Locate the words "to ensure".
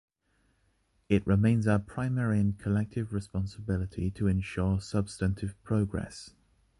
4.09-4.81